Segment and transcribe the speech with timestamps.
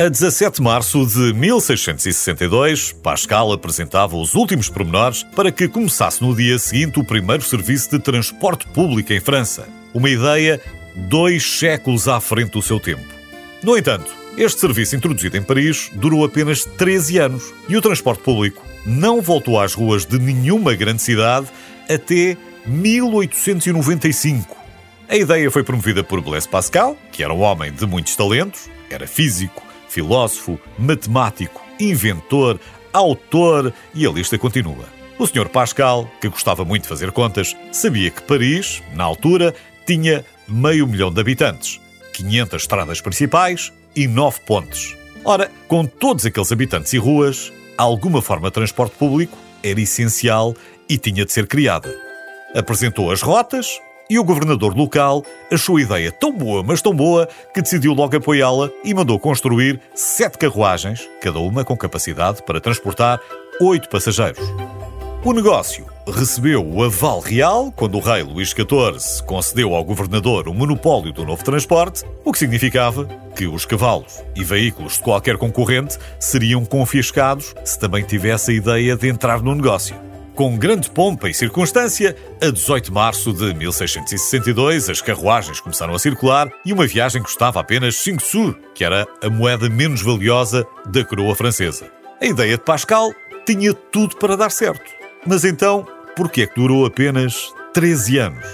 [0.00, 6.34] A 17 de março de 1662, Pascal apresentava os últimos pormenores para que começasse no
[6.34, 9.68] dia seguinte o primeiro serviço de transporte público em França.
[9.92, 10.58] Uma ideia
[10.96, 13.04] dois séculos à frente do seu tempo.
[13.62, 18.64] No entanto, este serviço introduzido em Paris durou apenas 13 anos e o transporte público
[18.86, 21.48] não voltou às ruas de nenhuma grande cidade
[21.90, 24.56] até 1895.
[25.10, 29.06] A ideia foi promovida por Blaise Pascal, que era um homem de muitos talentos, era
[29.06, 32.58] físico, filósofo, matemático, inventor,
[32.92, 34.84] autor e a lista continua.
[35.18, 35.48] O Sr.
[35.48, 39.54] Pascal, que gostava muito de fazer contas, sabia que Paris, na altura,
[39.86, 41.80] tinha meio milhão de habitantes,
[42.14, 44.96] 500 estradas principais e 9 pontes.
[45.24, 50.54] Ora, com todos aqueles habitantes e ruas, alguma forma de transporte público era essencial
[50.88, 51.94] e tinha de ser criada.
[52.54, 53.80] Apresentou as rotas,
[54.10, 58.16] e o governador local achou a ideia tão boa, mas tão boa, que decidiu logo
[58.16, 63.20] apoiá-la e mandou construir sete carruagens, cada uma com capacidade para transportar
[63.60, 64.44] oito passageiros.
[65.22, 70.54] O negócio recebeu o aval real quando o rei Luís XIV concedeu ao governador o
[70.54, 75.98] monopólio do novo transporte, o que significava que os cavalos e veículos de qualquer concorrente
[76.18, 80.09] seriam confiscados se também tivesse a ideia de entrar no negócio.
[80.40, 85.98] Com grande pompa e circunstância, a 18 de março de 1662, as carruagens começaram a
[85.98, 91.04] circular e uma viagem custava apenas 5 sous, que era a moeda menos valiosa da
[91.04, 91.92] coroa francesa.
[92.22, 93.12] A ideia de Pascal
[93.44, 94.90] tinha tudo para dar certo.
[95.26, 98.46] Mas então, por que é que durou apenas 13 anos?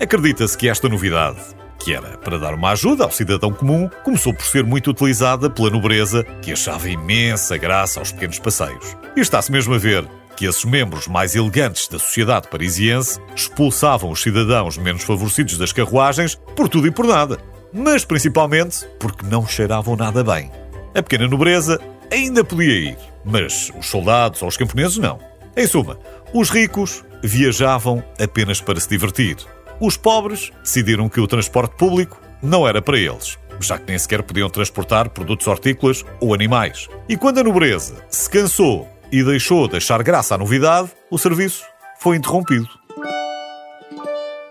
[0.00, 1.40] Acredita-se que esta novidade,
[1.78, 5.68] que era para dar uma ajuda ao cidadão comum, começou por ser muito utilizada pela
[5.68, 8.96] nobreza, que achava imensa graça aos pequenos passeios.
[9.14, 14.22] E está-se mesmo a ver que esses membros mais elegantes da sociedade parisiense expulsavam os
[14.22, 17.38] cidadãos menos favorecidos das carruagens por tudo e por nada,
[17.72, 20.50] mas principalmente porque não cheiravam nada bem.
[20.94, 21.80] A pequena nobreza
[22.12, 25.18] ainda podia ir, mas os soldados ou os camponeses não.
[25.56, 25.98] Em suma,
[26.32, 29.36] os ricos viajavam apenas para se divertir.
[29.80, 34.22] Os pobres decidiram que o transporte público não era para eles, já que nem sequer
[34.22, 36.88] podiam transportar produtos hortícolas ou animais.
[37.08, 41.62] E quando a nobreza se cansou e deixou de graça à novidade, o serviço
[42.00, 42.68] foi interrompido.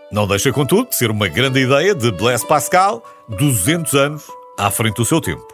[0.09, 4.23] Não deixa, contudo, de ser uma grande ideia de Blaise Pascal, 200 anos
[4.57, 5.45] à frente do seu tempo.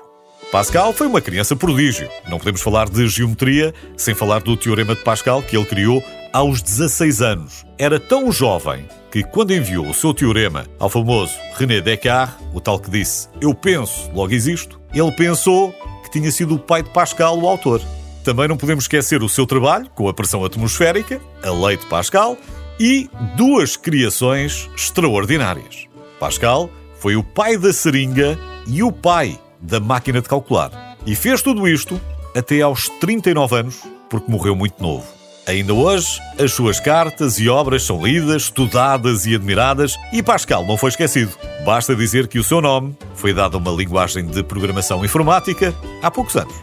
[0.52, 2.08] Pascal foi uma criança prodígio.
[2.28, 6.62] Não podemos falar de geometria sem falar do teorema de Pascal que ele criou aos
[6.62, 7.66] 16 anos.
[7.80, 12.80] Era tão jovem que, quando enviou o seu teorema ao famoso René Descartes, o tal
[12.80, 17.40] que disse Eu penso, logo existo, ele pensou que tinha sido o pai de Pascal
[17.40, 17.81] o autor.
[18.29, 22.38] Também não podemos esquecer o seu trabalho com a pressão atmosférica, a lei de Pascal
[22.79, 25.88] e duas criações extraordinárias.
[26.19, 26.69] Pascal
[27.00, 30.95] foi o pai da seringa e o pai da máquina de calcular.
[31.07, 32.00] E fez tudo isto
[32.35, 33.81] até aos 39 anos,
[34.12, 35.07] porque morreu muito novo.
[35.47, 40.78] Ainda hoje, as suas cartas e obras são lidas, estudadas e admiradas, e Pascal não
[40.78, 41.31] foi esquecido.
[41.66, 45.73] Basta dizer que o seu nome foi dado a uma linguagem de programação informática
[46.03, 46.53] há poucos anos,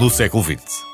[0.00, 0.91] no século XX.